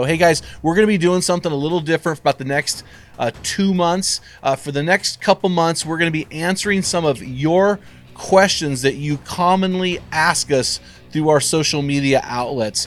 [0.00, 2.44] So, hey guys, we're going to be doing something a little different for about the
[2.44, 2.84] next
[3.18, 4.20] uh, two months.
[4.44, 7.80] Uh, for the next couple months, we're going to be answering some of your
[8.14, 10.78] questions that you commonly ask us
[11.10, 12.86] through our social media outlets.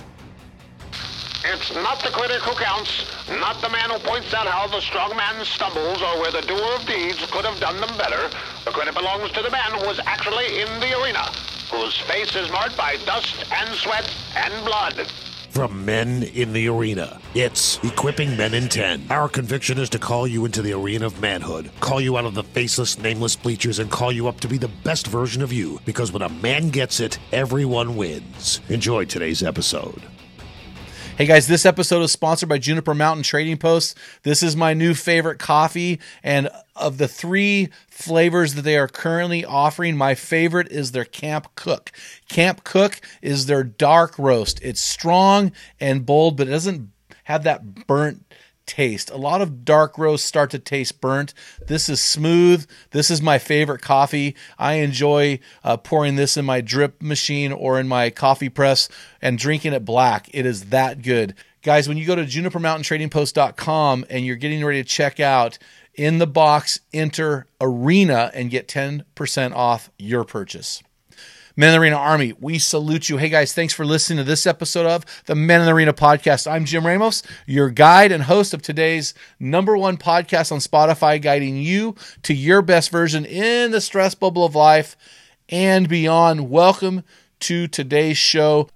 [1.44, 3.06] It's not the critic who counts,
[3.42, 6.76] not the man who points out how the strong man stumbles or where the doer
[6.80, 8.30] of deeds could have done them better.
[8.64, 11.30] The credit belongs to the man who was actually in the arena,
[11.74, 15.12] whose face is marked by dust and sweat and blood.
[15.52, 19.08] From Men in the Arena, it's Equipping Men in 10.
[19.10, 22.36] Our conviction is to call you into the arena of manhood, call you out of
[22.36, 25.82] the faceless, nameless bleachers, and call you up to be the best version of you.
[25.84, 28.62] Because when a man gets it, everyone wins.
[28.70, 30.02] Enjoy today's episode.
[31.22, 33.96] Hey guys, this episode is sponsored by Juniper Mountain Trading Post.
[34.24, 39.46] This is my new favorite coffee, and of the three flavors that they are currently
[39.46, 41.92] offering, my favorite is their Camp Cook.
[42.28, 44.60] Camp Cook is their dark roast.
[44.64, 46.90] It's strong and bold, but it doesn't
[47.26, 48.26] have that burnt
[48.72, 49.12] taste.
[49.12, 51.34] A lot of dark roasts start to taste burnt.
[51.68, 52.66] This is smooth.
[52.92, 54.36] This is my favorite coffee.
[54.58, 58.88] I enjoy uh, pouring this in my drip machine or in my coffee press
[59.22, 60.30] and drinking it black.
[60.34, 61.36] It is that good.
[61.64, 65.60] Guys, when you go to junipermountaintradingpost.com and you're getting ready to check out,
[65.94, 70.82] in the box, enter arena and get 10% off your purchase.
[71.58, 73.18] Men in the Arena Army, we salute you.
[73.18, 76.50] Hey guys, thanks for listening to this episode of the Men in the Arena podcast.
[76.50, 81.58] I'm Jim Ramos, your guide and host of today's number one podcast on Spotify, guiding
[81.58, 84.96] you to your best version in the stress bubble of life
[85.50, 86.50] and beyond.
[86.50, 87.04] Welcome
[87.42, 88.70] to today's show.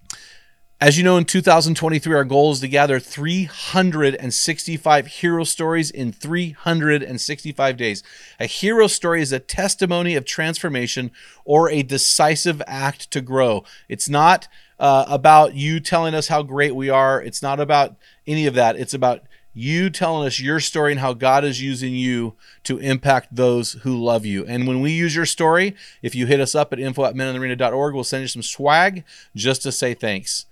[0.85, 7.75] As you know, in 2023, our goal is to gather 365 hero stories in 365
[7.75, 8.03] days.
[8.39, 11.09] A hero story is a testimony of transformation
[11.43, 13.63] or a decisive act to grow.
[13.89, 14.47] It's not
[14.79, 17.95] uh, about you telling us how great we are, it's not about
[18.27, 18.75] any of that.
[18.75, 19.23] It's about
[19.55, 23.97] you telling us your story and how God is using you to impact those who
[23.97, 24.45] love you.
[24.45, 28.03] And when we use your story, if you hit us up at info at we'll
[28.03, 29.03] send you some swag
[29.35, 30.45] just to say thanks.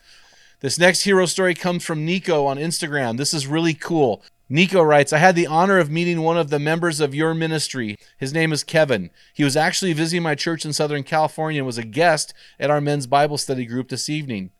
[0.63, 3.17] This next hero story comes from Nico on Instagram.
[3.17, 4.23] This is really cool.
[4.47, 7.97] Nico writes, I had the honor of meeting one of the members of your ministry.
[8.17, 9.09] His name is Kevin.
[9.33, 12.79] He was actually visiting my church in Southern California and was a guest at our
[12.79, 14.51] men's Bible study group this evening.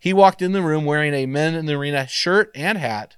[0.00, 3.16] He walked in the room wearing a Men in the Arena shirt and hat.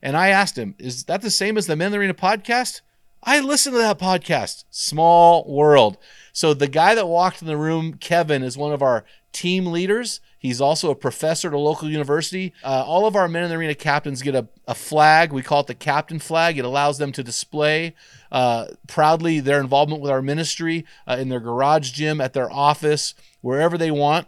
[0.00, 2.80] And I asked him, Is that the same as the Men in the Arena podcast?
[3.24, 4.62] I listened to that podcast.
[4.70, 5.98] Small world.
[6.32, 9.04] So the guy that walked in the room, Kevin, is one of our
[9.36, 10.20] team leaders.
[10.38, 12.54] He's also a professor at a local university.
[12.64, 15.30] Uh, all of our men in the arena captains get a, a flag.
[15.30, 16.56] We call it the captain flag.
[16.56, 17.94] It allows them to display
[18.32, 23.14] uh, proudly their involvement with our ministry uh, in their garage gym, at their office,
[23.42, 24.26] wherever they want.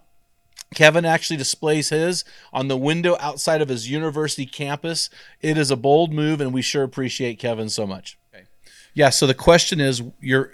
[0.74, 5.08] Kevin actually displays his on the window outside of his university campus.
[5.40, 8.18] It is a bold move, and we sure appreciate Kevin so much.
[8.34, 8.44] Okay.
[8.92, 9.08] Yeah.
[9.08, 10.52] So the question is, you're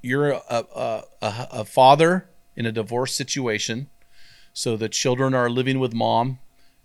[0.00, 3.88] you're a, a, a, a father in a divorce situation
[4.52, 6.38] so the children are living with mom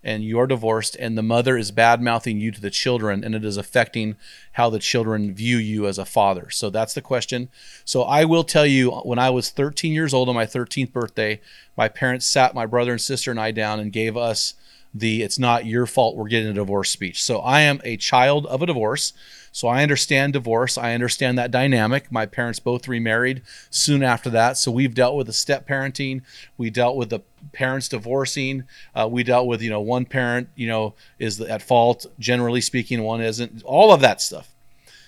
[0.04, 3.44] and you're divorced and the mother is bad mouthing you to the children and it
[3.44, 4.16] is affecting
[4.54, 6.50] how the children view you as a father.
[6.50, 7.50] So that's the question.
[7.84, 11.42] So I will tell you when I was 13 years old on my 13th birthday,
[11.76, 14.54] my parents sat my brother and sister and I down and gave us
[14.94, 17.24] the it's not your fault we're getting a divorce speech.
[17.24, 19.14] So I am a child of a divorce.
[19.52, 20.78] So I understand divorce.
[20.78, 22.12] I understand that dynamic.
[22.12, 24.58] My parents both remarried soon after that.
[24.58, 26.22] So we've dealt with the step parenting.
[26.58, 27.22] We dealt with the
[27.54, 28.66] parents divorcing.
[28.94, 33.02] Uh, we dealt with, you know, one parent, you know, is at fault, generally speaking,
[33.02, 33.64] one isn't.
[33.64, 34.54] All of that stuff.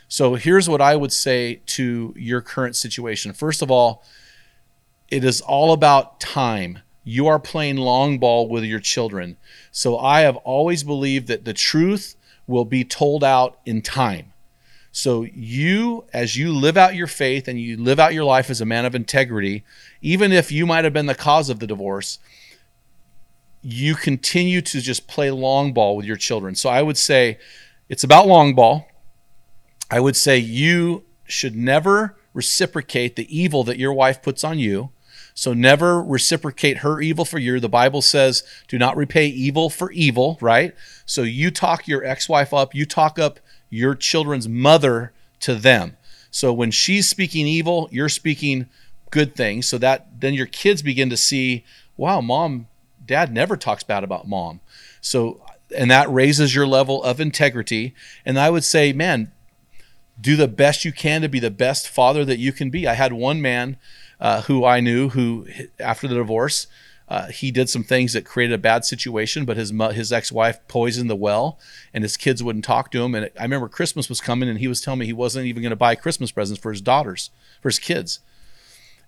[0.08, 3.34] So here's what I would say to your current situation.
[3.34, 4.04] First of all,
[5.12, 6.80] it is all about time.
[7.04, 9.38] You are playing long ball with your children.
[9.72, 12.16] So I have always believed that the truth
[12.48, 14.34] will be told out in time.
[14.92, 18.60] So you, as you live out your faith and you live out your life as
[18.60, 19.64] a man of integrity,
[20.02, 22.20] even if you might have been the cause of the divorce,
[23.62, 26.56] you continue to just play long ball with your children.
[26.56, 27.38] So I would say
[27.88, 28.88] it's about long ball.
[29.92, 34.92] I would say you should never reciprocate the evil that your wife puts on you.
[35.40, 37.62] So never reciprocate her evil for you.
[37.62, 40.76] The Bible says, do not repay evil for evil, right?
[41.06, 43.40] So you talk your ex wife up, you talk up
[43.70, 45.96] your children's mother to them.
[46.30, 48.68] So when she's speaking evil, you're speaking
[49.12, 49.66] good things.
[49.66, 51.64] So that then your kids begin to see,
[51.96, 52.68] wow, mom,
[53.06, 54.60] dad never talks bad about mom.
[55.00, 55.42] So
[55.74, 57.96] and that raises your level of integrity.
[58.26, 59.32] And I would say, man,
[60.20, 62.86] do the best you can to be the best father that you can be.
[62.86, 63.78] I had one man
[64.20, 65.48] uh, who I knew who,
[65.80, 66.68] after the divorce,
[67.10, 70.60] uh, he did some things that created a bad situation, but his his ex wife
[70.68, 71.58] poisoned the well,
[71.92, 73.16] and his kids wouldn't talk to him.
[73.16, 75.72] And I remember Christmas was coming, and he was telling me he wasn't even going
[75.72, 77.32] to buy Christmas presents for his daughters,
[77.62, 78.20] for his kids.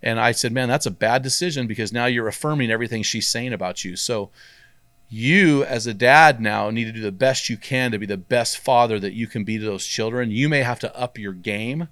[0.01, 3.53] And I said, "Man, that's a bad decision because now you're affirming everything she's saying
[3.53, 4.31] about you." So
[5.07, 8.17] you as a dad now need to do the best you can to be the
[8.17, 10.31] best father that you can be to those children.
[10.31, 11.89] You may have to up your game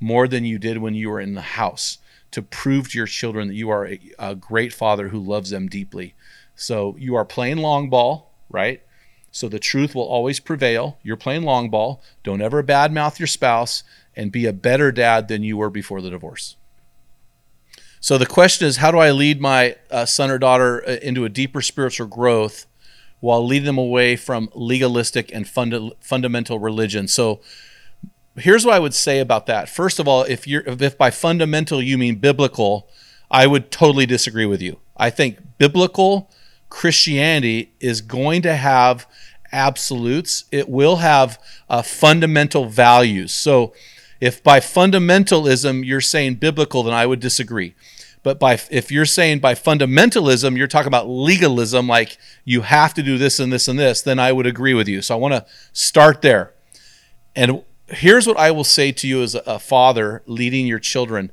[0.00, 1.98] more than you did when you were in the house
[2.36, 5.68] to prove to your children that you are a, a great father who loves them
[5.68, 6.14] deeply.
[6.54, 8.82] So you are playing long ball, right?
[9.30, 10.98] So the truth will always prevail.
[11.02, 12.02] You're playing long ball.
[12.22, 13.84] Don't ever badmouth your spouse
[14.14, 16.56] and be a better dad than you were before the divorce.
[18.00, 21.24] So the question is, how do I lead my uh, son or daughter uh, into
[21.24, 22.66] a deeper spiritual growth
[23.20, 27.08] while leading them away from legalistic and funda- fundamental religion?
[27.08, 27.40] So
[28.38, 29.68] here's what I would say about that.
[29.68, 32.88] First of all, if you're if by fundamental you mean biblical,
[33.30, 34.78] I would totally disagree with you.
[34.96, 36.30] I think biblical
[36.68, 39.06] Christianity is going to have
[39.52, 40.44] absolutes.
[40.50, 43.32] It will have uh, fundamental values.
[43.32, 43.72] So
[44.20, 47.74] if by fundamentalism you're saying biblical, then I would disagree.
[48.22, 53.02] But by if you're saying by fundamentalism, you're talking about legalism, like you have to
[53.02, 55.00] do this and this and this, then I would agree with you.
[55.00, 56.52] So I want to start there.
[57.36, 61.30] And here's what I will say to you as a father leading your children.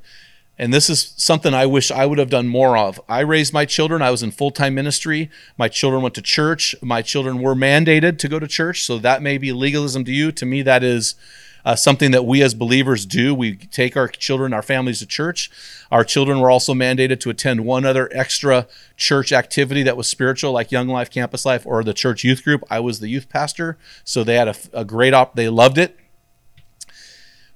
[0.56, 3.00] And this is something I wish I would have done more of.
[3.08, 4.02] I raised my children.
[4.02, 5.30] I was in full time ministry.
[5.58, 6.76] My children went to church.
[6.80, 8.84] My children were mandated to go to church.
[8.84, 10.30] So that may be legalism to you.
[10.30, 11.16] To me, that is
[11.64, 13.34] uh, something that we as believers do.
[13.34, 15.50] We take our children, our families to church.
[15.90, 20.52] Our children were also mandated to attend one other extra church activity that was spiritual,
[20.52, 22.62] like Young Life, Campus Life, or the church youth group.
[22.70, 25.34] I was the youth pastor, so they had a, a great op.
[25.34, 25.98] They loved it.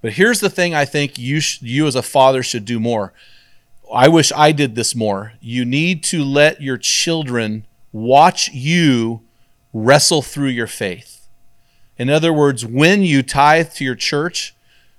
[0.00, 3.12] But here's the thing: I think you sh- you as a father should do more.
[3.92, 5.32] I wish I did this more.
[5.40, 9.22] You need to let your children watch you
[9.72, 11.26] wrestle through your faith.
[11.96, 14.54] In other words, when you tithe to your church,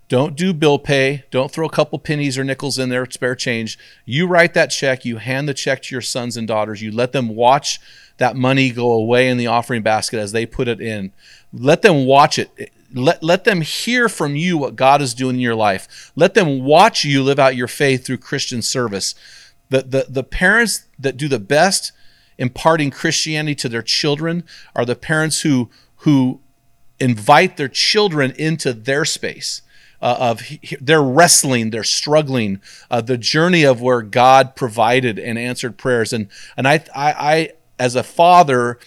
[0.10, 1.24] don't do bill pay.
[1.30, 3.78] Don't throw a couple pennies or nickels in there, spare change.
[4.06, 5.06] You write that check.
[5.06, 6.82] You hand the check to your sons and daughters.
[6.82, 7.80] You let them watch
[8.18, 11.14] that money go away in the offering basket as they put it in.
[11.54, 12.74] Let them watch it.
[12.94, 16.12] Let, let them hear from you what God is doing in your life.
[16.16, 19.16] Let them watch you live out your faith through Christian service.
[19.70, 21.92] The, the, the parents that do the best
[22.38, 24.44] imparting Christianity to their children
[24.76, 26.40] are the parents who, who
[27.00, 29.62] invite their children into their space.
[30.02, 30.42] Uh, of
[30.80, 36.30] they're wrestling, they're struggling, uh, the journey of where God provided and answered prayers, and
[36.56, 38.80] and I, I, I as a father,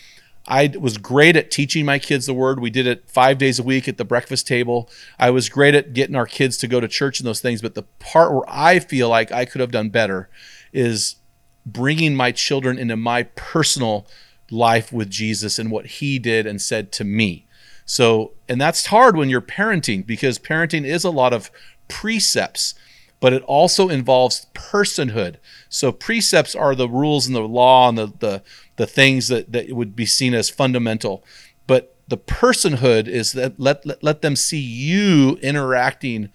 [0.53, 2.61] I was great at teaching my kids the word.
[2.61, 4.91] We did it five days a week at the breakfast table.
[5.19, 7.63] I was great at getting our kids to go to church and those things.
[7.63, 10.29] But the part where I feel like I could have done better
[10.71, 11.17] is
[11.65, 14.07] bringing my children into my personal
[14.51, 17.47] life with Jesus and what He did and said to me.
[17.87, 21.51] So, and that's hard when you're parenting because parenting is a lot of
[21.89, 22.75] precepts,
[23.23, 25.37] but it also involves personhood.
[25.69, 28.43] So, precepts are the rules and the law and the, the,
[28.75, 31.25] the things that, that would be seen as fundamental.
[31.69, 36.31] But the personhood is that let, let, let them see you interacting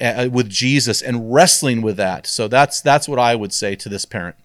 [0.00, 2.26] uh, with Jesus and wrestling with that.
[2.26, 4.36] So that's that's what I would say to this parent.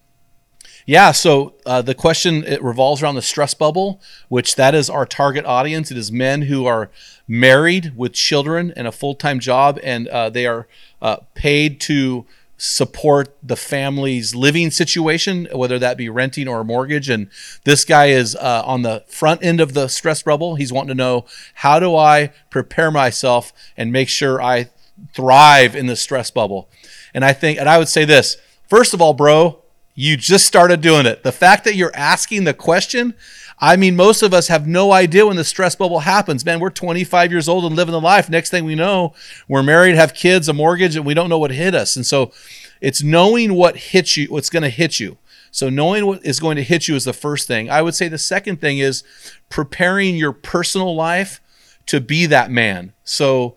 [0.86, 5.06] Yeah, so uh, the question it revolves around the stress bubble, which that is our
[5.06, 5.90] target audience.
[5.90, 6.90] It is men who are
[7.28, 10.66] married with children and a full time job, and uh, they are
[11.00, 17.08] uh, paid to support the family's living situation, whether that be renting or a mortgage.
[17.08, 17.28] And
[17.64, 20.56] this guy is uh, on the front end of the stress bubble.
[20.56, 24.68] He's wanting to know how do I prepare myself and make sure I
[25.14, 26.68] thrive in the stress bubble.
[27.14, 28.36] And I think, and I would say this
[28.68, 29.59] first of all, bro,
[30.00, 31.22] you just started doing it.
[31.24, 33.12] The fact that you're asking the question,
[33.58, 36.42] I mean, most of us have no idea when the stress bubble happens.
[36.42, 38.30] Man, we're 25 years old and living the life.
[38.30, 39.12] Next thing we know,
[39.46, 41.96] we're married, have kids, a mortgage, and we don't know what hit us.
[41.96, 42.32] And so
[42.80, 45.18] it's knowing what hits you, what's going to hit you.
[45.50, 47.68] So knowing what is going to hit you is the first thing.
[47.68, 49.04] I would say the second thing is
[49.50, 51.42] preparing your personal life
[51.86, 52.94] to be that man.
[53.04, 53.54] So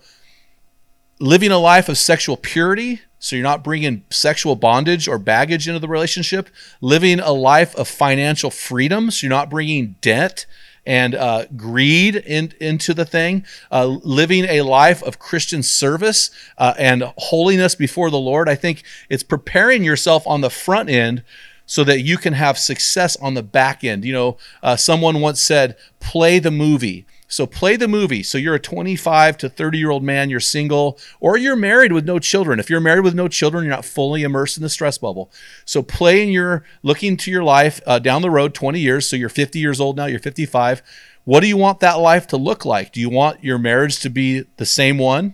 [1.21, 5.79] living a life of sexual purity, so you're not bringing sexual bondage or baggage into
[5.79, 6.49] the relationship,
[6.81, 10.45] living a life of financial freedom, so you're not bringing debt
[10.85, 16.73] and uh, greed in, into the thing, uh, living a life of Christian service uh,
[16.77, 18.49] and holiness before the Lord.
[18.49, 21.23] I think it's preparing yourself on the front end
[21.65, 24.03] so that you can have success on the back end.
[24.03, 27.05] You know, uh, someone once said, play the movie.
[27.33, 28.21] So play the movie.
[28.21, 32.05] So you're a 25 to 30 year old man, you're single, or you're married with
[32.05, 32.59] no children.
[32.59, 35.31] If you're married with no children, you're not fully immersed in the stress bubble.
[35.65, 39.09] So play in your looking to your life uh, down the road 20 years.
[39.09, 40.83] So you're 50 years old now, you're 55.
[41.25, 42.91] What do you want that life to look like?
[42.91, 45.33] Do you want your marriage to be the same one?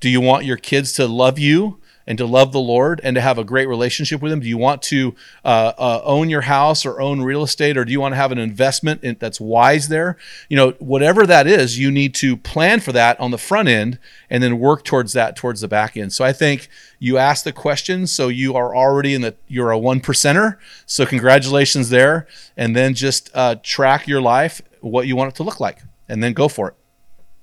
[0.00, 1.79] Do you want your kids to love you?
[2.06, 4.40] And to love the Lord and to have a great relationship with Him?
[4.40, 5.14] Do you want to
[5.44, 8.32] uh, uh, own your house or own real estate, or do you want to have
[8.32, 10.16] an investment in, that's wise there?
[10.48, 13.98] You know, whatever that is, you need to plan for that on the front end
[14.28, 16.12] and then work towards that towards the back end.
[16.12, 19.78] So I think you ask the question, so you are already in the you're a
[19.78, 20.56] one percenter.
[20.86, 22.26] So congratulations there,
[22.56, 25.78] and then just uh, track your life, what you want it to look like,
[26.08, 26.74] and then go for it.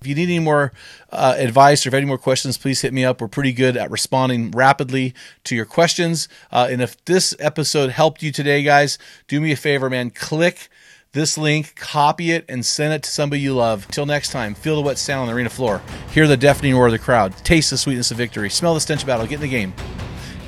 [0.02, 0.74] If you need any more
[1.12, 3.20] uh, advice or if any more questions, please hit me up.
[3.20, 5.14] We're pretty good at responding rapidly
[5.46, 6.30] to your questions.
[6.52, 10.12] Uh, and if this episode helped you today, guys, do me a favor, man.
[10.12, 10.70] Click
[11.14, 13.86] this link, copy it, and send it to somebody you love.
[13.86, 16.88] Until next time, feel the wet sound on the arena floor, hear the deafening roar
[16.88, 19.42] of the crowd, taste the sweetness of victory, smell the stench of battle, get in
[19.42, 19.74] the game,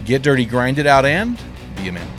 [0.06, 1.42] get dirty, grind it out, and
[1.76, 2.19] be a man.